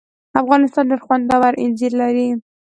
افغانستان 0.41 0.83
ډېر 0.89 1.01
خوندور 1.05 1.53
اینځر 1.61 1.91
لري. 2.01 2.27